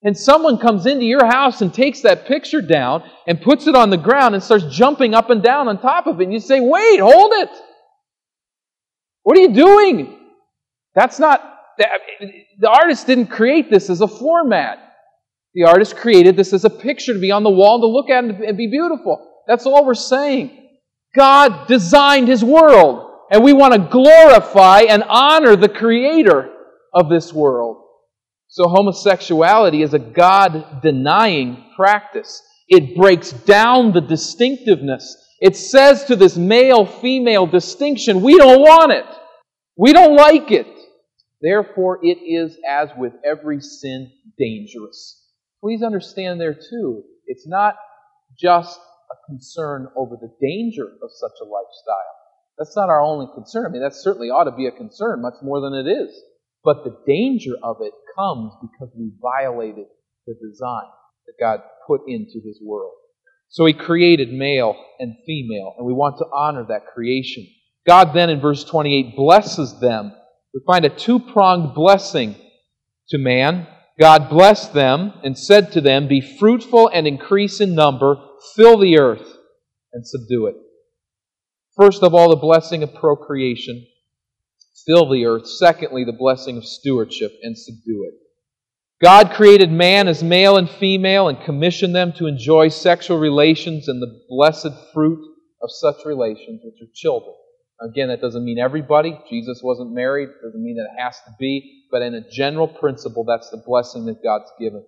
[0.04, 3.90] and someone comes into your house and takes that picture down and puts it on
[3.90, 6.26] the ground and starts jumping up and down on top of it.
[6.26, 7.50] And you say, wait, hold it.
[9.24, 10.20] What are you doing?
[10.94, 11.42] That's not,
[11.78, 14.80] the artist didn't create this as a format.
[15.54, 18.24] The artist created this as a picture to be on the wall to look at
[18.24, 19.26] and be beautiful.
[19.48, 20.60] That's all we're saying.
[21.16, 26.52] God designed His world, and we want to glorify and honor the Creator
[26.94, 27.83] of this world.
[28.54, 32.40] So homosexuality is a God denying practice.
[32.68, 35.18] It breaks down the distinctiveness.
[35.42, 39.06] It says to this male female distinction, we don't want it.
[39.76, 40.68] We don't like it.
[41.42, 45.20] Therefore, it is, as with every sin, dangerous.
[45.60, 47.74] Please understand there too, it's not
[48.40, 52.14] just a concern over the danger of such a lifestyle.
[52.60, 53.66] That's not our only concern.
[53.66, 56.16] I mean, that certainly ought to be a concern, much more than it is.
[56.64, 59.86] But the danger of it comes because we violated
[60.26, 60.90] the design
[61.26, 62.94] that God put into His world.
[63.50, 67.46] So He created male and female, and we want to honor that creation.
[67.86, 70.14] God then in verse 28 blesses them.
[70.54, 72.36] We find a two pronged blessing
[73.10, 73.68] to man.
[74.00, 78.16] God blessed them and said to them, Be fruitful and increase in number,
[78.56, 79.38] fill the earth
[79.92, 80.56] and subdue it.
[81.76, 83.86] First of all, the blessing of procreation
[84.86, 85.48] fill the earth.
[85.48, 88.14] Secondly, the blessing of stewardship and subdue it.
[89.02, 94.02] God created man as male and female and commissioned them to enjoy sexual relations and
[94.02, 95.20] the blessed fruit
[95.62, 97.36] of such relations, which are children.
[97.82, 99.20] Again, that doesn't mean everybody.
[99.30, 100.30] Jesus wasn't married.
[100.30, 101.84] It doesn't mean that it has to be.
[101.92, 104.86] But in a general principle, that's the blessing that God's given.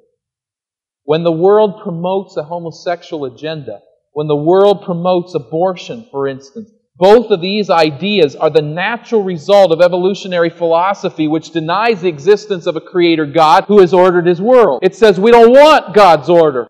[1.03, 3.81] When the world promotes a homosexual agenda,
[4.13, 9.71] when the world promotes abortion, for instance, both of these ideas are the natural result
[9.71, 14.41] of evolutionary philosophy, which denies the existence of a creator God who has ordered his
[14.41, 14.79] world.
[14.81, 16.69] It says we don't want God's order.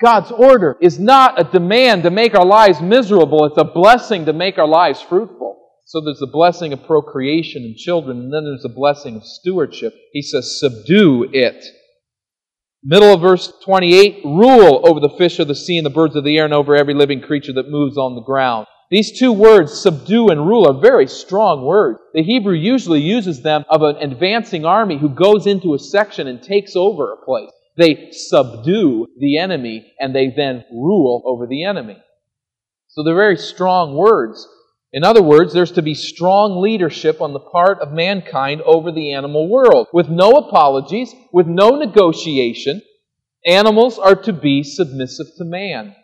[0.00, 4.32] God's order is not a demand to make our lives miserable, it's a blessing to
[4.32, 5.56] make our lives fruitful.
[5.84, 9.94] So there's the blessing of procreation and children, and then there's the blessing of stewardship.
[10.12, 11.64] He says, subdue it.
[12.84, 16.24] Middle of verse 28 rule over the fish of the sea and the birds of
[16.24, 18.66] the air and over every living creature that moves on the ground.
[18.90, 21.98] These two words, subdue and rule, are very strong words.
[22.14, 26.42] The Hebrew usually uses them of an advancing army who goes into a section and
[26.42, 27.50] takes over a place.
[27.76, 31.98] They subdue the enemy and they then rule over the enemy.
[32.88, 34.48] So they're very strong words.
[34.92, 39.12] In other words, there's to be strong leadership on the part of mankind over the
[39.12, 39.86] animal world.
[39.92, 42.80] With no apologies, with no negotiation,
[43.46, 45.94] animals are to be submissive to man.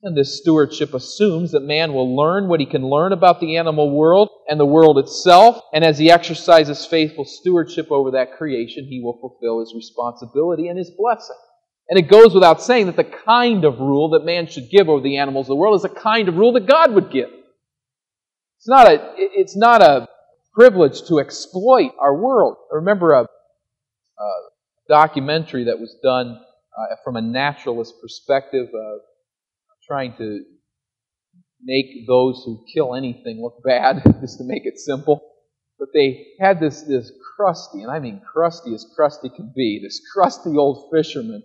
[0.00, 3.90] And this stewardship assumes that man will learn what he can learn about the animal
[3.90, 9.00] world and the world itself, and as he exercises faithful stewardship over that creation, he
[9.02, 11.36] will fulfill his responsibility and his blessing.
[11.88, 15.02] And it goes without saying that the kind of rule that man should give over
[15.02, 17.30] the animals of the world is the kind of rule that God would give.
[18.58, 20.06] It's not a, it's not a
[20.54, 22.56] privilege to exploit our world.
[22.72, 24.30] I remember a, a
[24.88, 26.38] documentary that was done
[26.78, 28.68] uh, from a naturalist perspective.
[28.68, 28.98] Uh,
[29.88, 30.44] trying to
[31.62, 35.20] make those who kill anything look bad, just to make it simple.
[35.78, 40.00] But they had this, this crusty, and I mean crusty as crusty can be, this
[40.12, 41.42] crusty old fisherman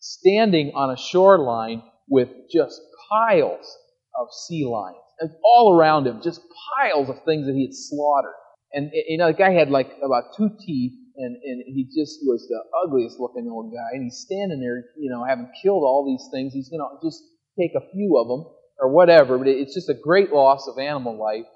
[0.00, 3.76] standing on a shoreline with just piles
[4.18, 4.96] of sea lions.
[5.20, 6.40] And all around him, just
[6.76, 8.34] piles of things that he had slaughtered.
[8.72, 12.20] And, eh, you know, the guy had like about two teeth, and, and he just
[12.22, 13.94] was the ugliest looking old guy.
[13.96, 16.52] And he's standing there, you know, having killed all these things.
[16.54, 17.22] He's going to just
[17.58, 21.18] take a few of them or whatever, but it's just a great loss of animal
[21.18, 21.46] life.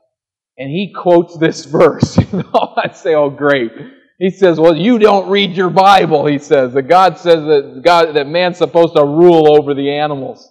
[0.58, 2.18] And he quotes this verse.
[2.18, 3.72] I say, oh, great.
[4.18, 6.74] He says, well, you don't read your Bible, he says.
[6.74, 10.48] That God says that, God, that man's supposed to rule over the animals.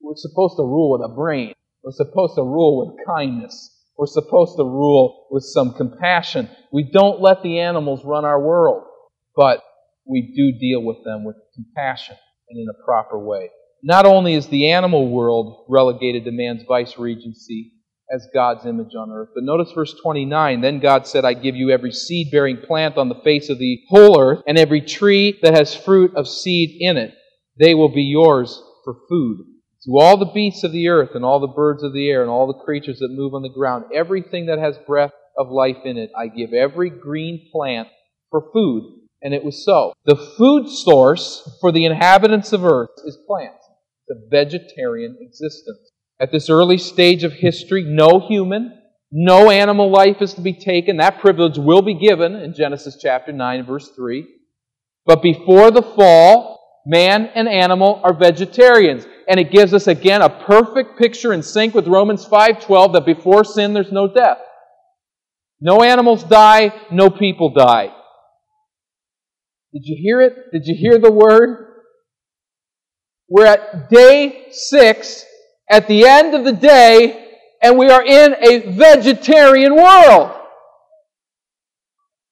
[0.00, 1.52] We're supposed to rule with a brain.
[1.82, 3.70] We're supposed to rule with kindness.
[3.96, 6.48] We're supposed to rule with some compassion.
[6.72, 8.84] We don't let the animals run our world,
[9.36, 9.60] but
[10.06, 12.16] we do deal with them with compassion
[12.48, 13.50] and in a proper way.
[13.84, 17.72] Not only is the animal world relegated to man's vice regency
[18.14, 21.70] as God's image on earth, but notice verse 29 Then God said, I give you
[21.70, 25.54] every seed bearing plant on the face of the whole earth, and every tree that
[25.54, 27.12] has fruit of seed in it.
[27.58, 29.38] They will be yours for food.
[29.84, 32.30] To all the beasts of the earth, and all the birds of the air, and
[32.30, 35.96] all the creatures that move on the ground, everything that has breath of life in
[35.96, 37.88] it, I give every green plant
[38.30, 39.00] for food.
[39.22, 39.92] And it was so.
[40.04, 43.61] The food source for the inhabitants of earth is plants
[44.08, 45.90] the vegetarian existence.
[46.20, 48.78] At this early stage of history, no human,
[49.10, 50.96] no animal life is to be taken.
[50.96, 54.26] That privilege will be given in Genesis chapter 9, verse 3.
[55.04, 59.06] But before the fall, man and animal are vegetarians.
[59.28, 63.44] And it gives us again a perfect picture in sync with Romans 5:12 that before
[63.44, 64.38] sin there's no death.
[65.60, 67.94] No animals die, no people die.
[69.72, 70.52] Did you hear it?
[70.52, 71.71] Did you hear the word?
[73.34, 75.24] We're at day six,
[75.70, 80.38] at the end of the day, and we are in a vegetarian world.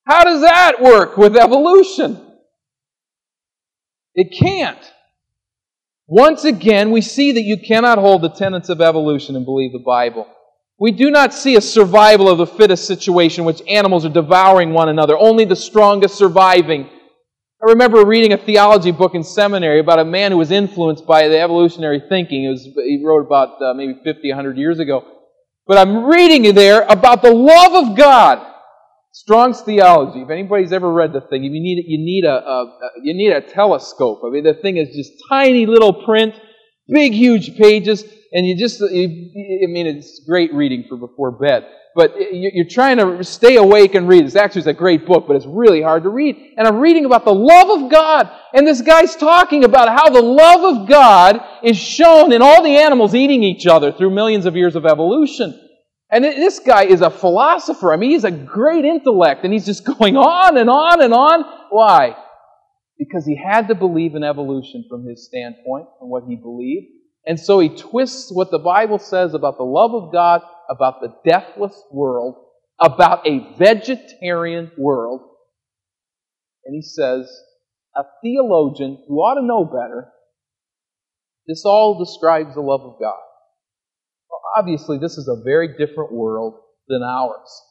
[0.06, 2.20] How does that work with evolution?
[4.14, 4.92] It can't.
[6.06, 9.78] Once again, we see that you cannot hold the tenets of evolution and believe the
[9.78, 10.26] Bible.
[10.78, 14.90] We do not see a survival of the fittest situation which animals are devouring one
[14.90, 16.90] another, only the strongest surviving.
[17.62, 21.28] I remember reading a theology book in seminary about a man who was influenced by
[21.28, 22.44] the evolutionary thinking.
[22.44, 25.04] It was, he wrote about uh, maybe 50, 100 years ago.
[25.66, 28.46] But I'm reading there about the love of God.
[29.12, 30.22] Strong's theology.
[30.22, 33.42] If anybody's ever read the thing, you need you need a, a, you need a
[33.42, 34.22] telescope.
[34.24, 36.40] I mean, the thing is just tiny little print,
[36.88, 41.66] big huge pages, and you just you, I mean, it's great reading for before bed
[41.94, 44.24] but you're trying to stay awake and read.
[44.24, 46.36] It's actually is a great book, but it's really hard to read.
[46.56, 48.30] And I'm reading about the love of God.
[48.54, 52.76] And this guy's talking about how the love of God is shown in all the
[52.76, 55.58] animals eating each other through millions of years of evolution.
[56.12, 57.92] And this guy is a philosopher.
[57.92, 61.44] I mean, he's a great intellect, and he's just going on and on and on.
[61.70, 62.16] Why?
[62.98, 66.86] Because he had to believe in evolution from his standpoint and what he believed.
[67.26, 71.14] And so he twists what the Bible says about the love of God about the
[71.28, 72.36] deathless world,
[72.78, 75.20] about a vegetarian world.
[76.64, 77.28] And he says,
[77.96, 80.08] a theologian who ought to know better,
[81.46, 83.18] this all describes the love of God.
[84.30, 87.62] Well, obviously, this is a very different world than ours.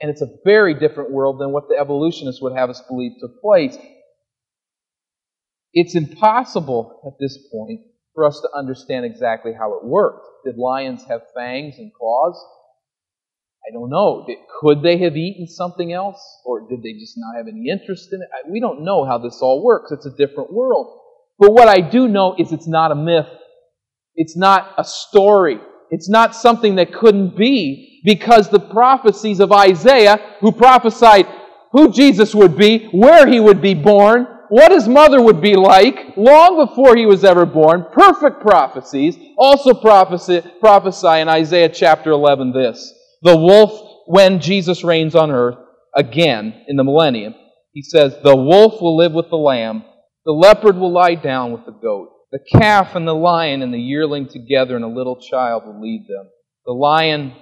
[0.00, 3.40] And it's a very different world than what the evolutionists would have us believe took
[3.42, 3.76] place.
[5.74, 7.80] It's impossible at this point
[8.18, 10.26] for us to understand exactly how it worked.
[10.44, 12.34] Did lions have fangs and claws?
[13.64, 14.26] I don't know.
[14.60, 16.20] Could they have eaten something else?
[16.44, 18.50] Or did they just not have any interest in it?
[18.50, 19.92] We don't know how this all works.
[19.92, 20.98] It's a different world.
[21.38, 23.28] But what I do know is it's not a myth.
[24.16, 25.60] It's not a story.
[25.90, 31.26] It's not something that couldn't be because the prophecies of Isaiah, who prophesied
[31.70, 36.16] who Jesus would be, where he would be born, what his mother would be like
[36.16, 37.86] long before he was ever born.
[37.92, 39.16] Perfect prophecies.
[39.36, 42.92] Also prophesy, prophesy in Isaiah chapter 11 this.
[43.22, 45.58] The wolf, when Jesus reigns on earth,
[45.96, 47.34] again in the millennium,
[47.72, 49.84] he says, The wolf will live with the lamb,
[50.24, 53.80] the leopard will lie down with the goat, the calf and the lion and the
[53.80, 56.28] yearling together, and a little child will lead them.
[56.66, 57.34] The lion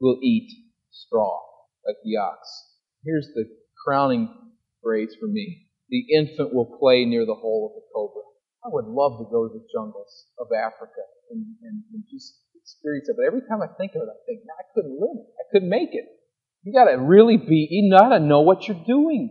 [0.00, 0.50] will eat
[0.90, 1.40] straw
[1.86, 2.48] like the ox.
[3.04, 3.44] Here's the
[3.84, 4.28] crowning
[4.82, 8.22] phrase for me the infant will play near the hole of the cobra.
[8.64, 13.08] I would love to go to the jungles of Africa and, and, and just experience
[13.08, 13.14] it.
[13.16, 15.28] But every time I think of it, I think, I couldn't live it.
[15.38, 16.04] I couldn't make it.
[16.64, 19.30] You got to really be, you got to know what you're doing.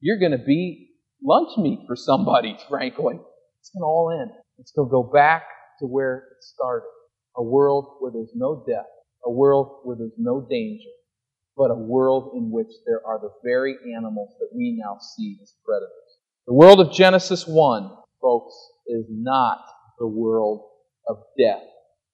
[0.00, 0.90] You're to be
[1.24, 3.18] lunch meat for somebody, frankly.
[3.60, 4.30] It's to all end.
[4.58, 5.44] It's to go back
[5.80, 6.88] to where it started.
[7.36, 8.86] A world where there's no death.
[9.24, 10.90] A world where there's no danger
[11.58, 15.52] but a world in which there are the very animals that we now see as
[15.64, 15.90] predators.
[16.46, 17.90] The world of Genesis 1,
[18.22, 18.54] folks,
[18.86, 19.58] is not
[19.98, 20.62] the world
[21.08, 21.64] of death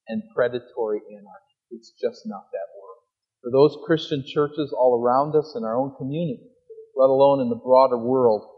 [0.09, 1.55] and predatory anarchy.
[1.71, 2.99] It's just not that world.
[3.43, 6.49] for those Christian churches all around us in our own community,
[6.97, 8.49] let alone in the broader world,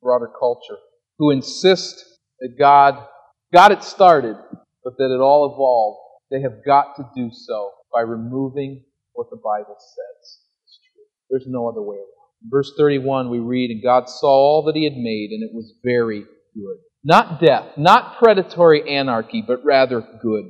[0.00, 0.78] broader culture,
[1.18, 2.04] who insist
[2.38, 3.04] that God
[3.52, 4.36] got it started,
[4.84, 5.98] but that it all evolved.
[6.30, 8.84] They have got to do so by removing
[9.14, 11.04] what the Bible says is true.
[11.30, 12.08] There's no other way around.
[12.42, 15.54] In verse 31, we read, And God saw all that He had made, and it
[15.54, 16.78] was very good.
[17.04, 20.44] Not death, not predatory anarchy, but rather good.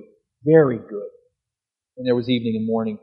[0.45, 1.09] Very good.
[1.97, 2.99] And there was evening and morning,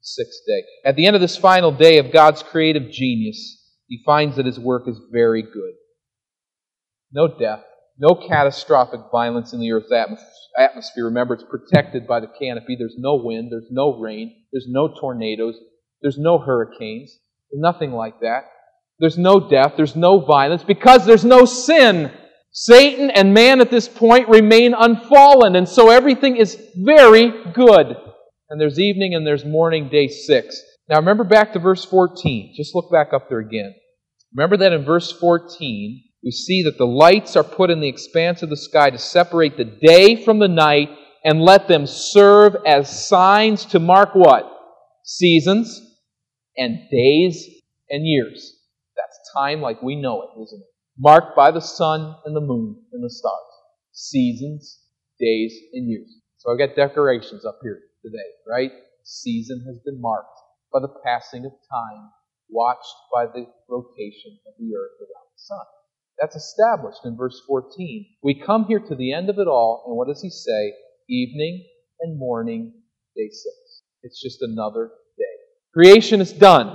[0.00, 0.62] sixth day.
[0.84, 4.58] At the end of this final day of God's creative genius, He finds that His
[4.58, 5.74] work is very good.
[7.12, 7.64] No death,
[7.98, 9.92] no catastrophic violence in the earth's
[10.56, 11.04] atmosphere.
[11.04, 12.76] Remember, it's protected by the canopy.
[12.78, 15.56] There's no wind, there's no rain, there's no tornadoes,
[16.02, 17.18] there's no hurricanes,
[17.52, 18.44] nothing like that.
[18.98, 22.12] There's no death, there's no violence, because there's no sin.
[22.52, 27.96] Satan and man at this point remain unfallen, and so everything is very good.
[28.50, 30.60] And there's evening and there's morning, day six.
[30.88, 32.54] Now remember back to verse 14.
[32.56, 33.74] Just look back up there again.
[34.34, 38.42] Remember that in verse 14, we see that the lights are put in the expanse
[38.42, 40.90] of the sky to separate the day from the night
[41.24, 44.50] and let them serve as signs to mark what?
[45.04, 45.80] Seasons
[46.56, 47.48] and days
[47.90, 48.56] and years.
[48.96, 50.66] That's time like we know it, isn't it?
[50.98, 53.34] Marked by the sun and the moon and the stars.
[53.92, 54.80] Seasons,
[55.18, 56.10] days, and years.
[56.38, 58.18] So I've got decorations up here today,
[58.48, 58.70] right?
[59.04, 60.38] Season has been marked
[60.72, 62.10] by the passing of time,
[62.48, 65.64] watched by the rotation of the earth around the sun.
[66.20, 68.06] That's established in verse 14.
[68.22, 70.74] We come here to the end of it all, and what does he say?
[71.10, 71.64] Evening
[72.02, 72.72] and morning,
[73.16, 73.82] day six.
[74.04, 75.24] It's just another day.
[75.74, 76.68] Creation is done,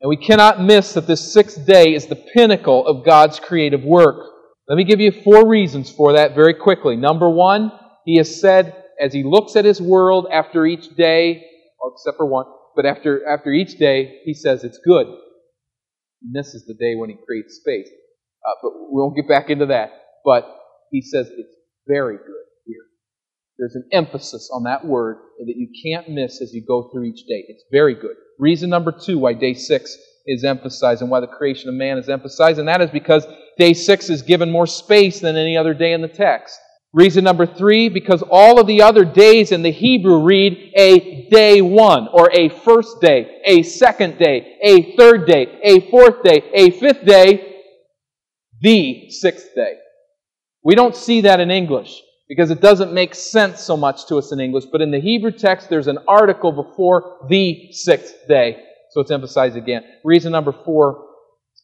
[0.00, 4.26] and we cannot miss that this sixth day is the pinnacle of God's creative work.
[4.68, 6.96] Let me give you four reasons for that very quickly.
[6.96, 7.70] Number one,
[8.04, 11.44] he has said, as he looks at his world after each day,
[11.94, 15.06] except for one, but after, after each day, he says it's good.
[15.06, 17.88] And this is the day when he creates space.
[18.44, 19.90] Uh, but we won't get back into that.
[20.24, 20.44] But
[20.90, 21.54] he says it's
[21.86, 22.45] very good.
[23.58, 27.26] There's an emphasis on that word that you can't miss as you go through each
[27.26, 27.44] day.
[27.48, 28.16] It's very good.
[28.38, 29.96] Reason number two why day six
[30.26, 33.26] is emphasized and why the creation of man is emphasized, and that is because
[33.58, 36.58] day six is given more space than any other day in the text.
[36.92, 41.62] Reason number three, because all of the other days in the Hebrew read a day
[41.62, 46.70] one, or a first day, a second day, a third day, a fourth day, a
[46.70, 47.54] fifth day,
[48.60, 49.74] the sixth day.
[50.62, 54.32] We don't see that in English because it doesn't make sense so much to us
[54.32, 58.62] in English, but in the Hebrew text, there's an article before the sixth day.
[58.90, 59.84] So it's emphasized again.
[60.04, 61.04] Reason number four,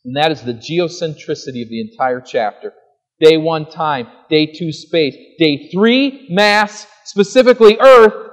[0.04, 2.72] and that is the geocentricity of the entire chapter.
[3.20, 4.08] Day one, time.
[4.28, 5.16] Day two, space.
[5.38, 8.30] Day three, mass, specifically earth,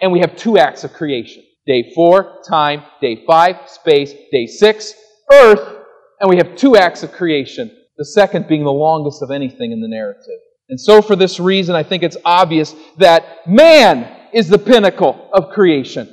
[0.00, 1.42] and we have two acts of creation.
[1.66, 2.82] Day four, time.
[3.00, 4.12] Day five, space.
[4.30, 4.94] Day six,
[5.32, 5.76] earth,
[6.20, 9.80] and we have two acts of creation the second being the longest of anything in
[9.80, 10.40] the narrative.
[10.68, 15.50] And so, for this reason, I think it's obvious that man is the pinnacle of
[15.50, 16.12] creation.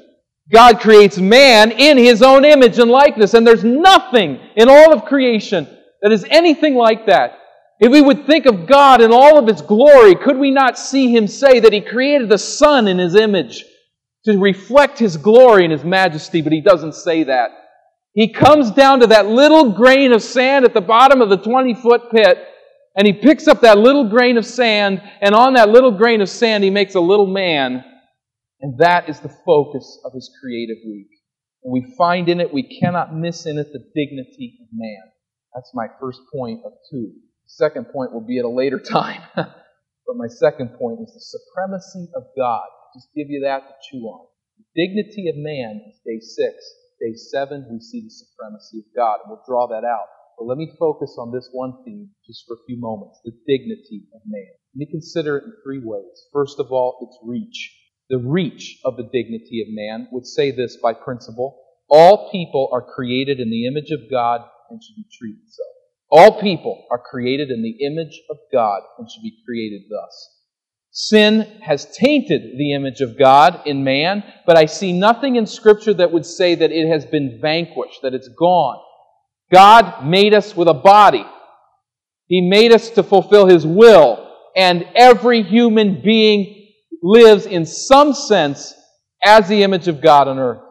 [0.52, 5.06] God creates man in his own image and likeness, and there's nothing in all of
[5.06, 5.68] creation
[6.02, 7.40] that is anything like that.
[7.80, 11.14] If we would think of God in all of his glory, could we not see
[11.14, 13.66] him say that he created the sun in his image
[14.26, 16.42] to reflect his glory and his majesty?
[16.42, 17.50] But he doesn't say that.
[18.14, 21.74] He comes down to that little grain of sand at the bottom of the 20
[21.74, 22.38] foot pit,
[22.96, 26.30] and he picks up that little grain of sand, and on that little grain of
[26.30, 27.84] sand, he makes a little man.
[28.62, 31.10] And that is the focus of his creative week.
[31.64, 35.12] And we find in it, we cannot miss in it the dignity of man.
[35.54, 37.14] That's my first point of two.
[37.46, 39.22] Second point will be at a later time.
[39.36, 42.66] but my second point is the supremacy of God.
[42.94, 44.28] Just give you that to chew on.
[44.58, 46.56] The dignity of man is day six.
[47.02, 50.08] Day seven, we see the supremacy of God, and we'll draw that out.
[50.38, 54.04] But let me focus on this one theme just for a few moments the dignity
[54.14, 54.54] of man.
[54.74, 56.28] Let me consider it in three ways.
[56.32, 57.72] First of all, its reach.
[58.10, 61.60] The reach of the dignity of man would say this by principle
[61.90, 65.64] all people are created in the image of God and should be treated so.
[66.10, 70.30] All people are created in the image of God and should be created thus.
[70.92, 75.94] Sin has tainted the image of God in man, but I see nothing in Scripture
[75.96, 78.80] that would say that it has been vanquished, that it's gone.
[79.52, 81.26] God made us with a body.
[82.28, 86.70] He made us to fulfill His will, and every human being
[87.02, 88.74] lives in some sense
[89.24, 90.62] as the image of God on earth.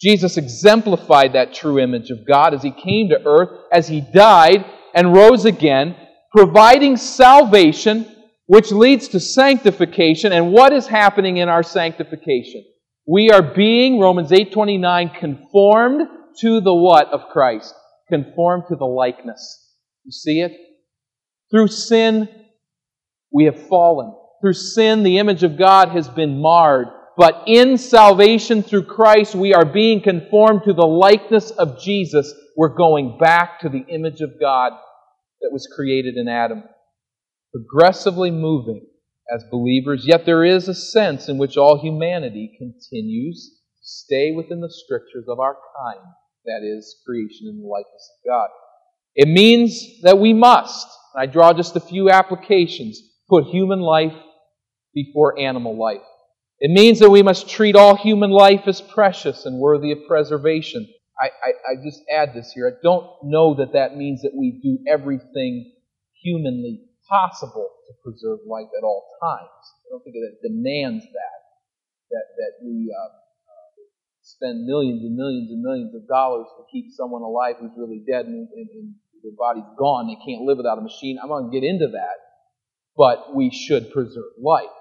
[0.00, 4.64] Jesus exemplified that true image of God as He came to earth, as He died
[4.94, 5.96] and rose again,
[6.34, 8.06] providing salvation
[8.46, 10.32] which leads to sanctification.
[10.32, 12.64] And what is happening in our sanctification?
[13.06, 16.08] We are being, Romans 8.29, conformed
[16.40, 17.74] to the what of Christ?
[18.08, 19.74] Conformed to the likeness.
[20.04, 20.52] You see it?
[21.50, 22.28] Through sin,
[23.32, 24.14] we have fallen.
[24.40, 26.88] Through sin, the image of God has been marred.
[27.16, 32.32] But in salvation through Christ, we are being conformed to the likeness of Jesus.
[32.56, 34.72] We're going back to the image of God
[35.40, 36.64] that was created in Adam.
[37.52, 38.86] Progressively moving
[39.34, 44.60] as believers, yet there is a sense in which all humanity continues to stay within
[44.60, 46.04] the strictures of our kind,
[46.46, 48.48] that is, creation in the likeness of God.
[49.14, 54.14] It means that we must, I draw just a few applications, put human life
[54.94, 56.02] before animal life.
[56.58, 60.88] It means that we must treat all human life as precious and worthy of preservation.
[61.20, 62.68] I, I, I, just add this here.
[62.68, 65.72] I don't know that that means that we do everything
[66.22, 69.64] humanly possible to preserve life at all times.
[69.84, 71.40] I don't think that demands that,
[72.10, 73.08] that, that we uh,
[74.26, 78.26] spend millions and millions and millions of dollars to keep someone alive who's really dead
[78.26, 80.10] and, and, and their body's gone.
[80.10, 81.18] They can't live without a machine.
[81.22, 82.18] I'm going to get into that.
[82.96, 84.74] But we should preserve life.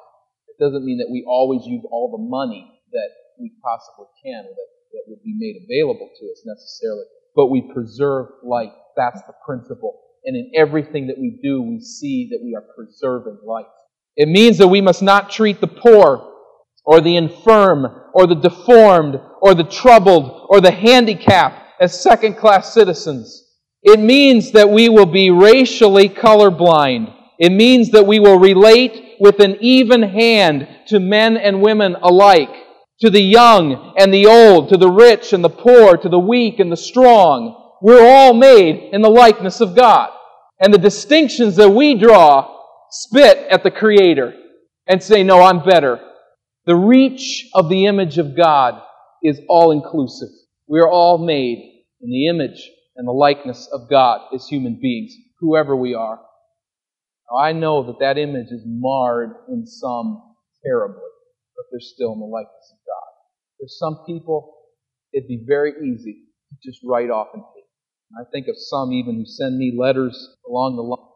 [0.49, 4.69] It doesn't mean that we always use all the money that we possibly can that,
[4.93, 7.05] that would be made available to us necessarily.
[7.35, 8.73] But we preserve life.
[8.97, 10.01] That's the principle.
[10.23, 13.67] And in everything that we do, we see that we are preserving life.
[14.15, 16.34] It means that we must not treat the poor
[16.85, 22.73] or the infirm or the deformed or the troubled or the handicapped as second class
[22.73, 23.43] citizens.
[23.83, 27.13] It means that we will be racially colorblind.
[27.37, 32.49] It means that we will relate with an even hand to men and women alike,
[33.01, 36.59] to the young and the old, to the rich and the poor, to the weak
[36.59, 37.77] and the strong.
[37.81, 40.09] We're all made in the likeness of God.
[40.59, 42.55] And the distinctions that we draw
[42.89, 44.33] spit at the Creator
[44.87, 45.99] and say, No, I'm better.
[46.65, 48.81] The reach of the image of God
[49.21, 50.29] is all inclusive.
[50.67, 51.59] We are all made
[52.01, 56.19] in the image and the likeness of God as human beings, whoever we are.
[57.29, 60.35] Now, I know that that image is marred in some
[60.65, 61.01] terribly,
[61.55, 63.11] but they're still in the likeness of God.
[63.59, 64.55] There's some people,
[65.13, 66.13] it'd be very easy
[66.49, 67.63] to just write off and hate.
[68.19, 71.14] I think of some even who send me letters along the line